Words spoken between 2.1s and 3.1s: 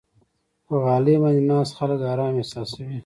آرام احساسوي.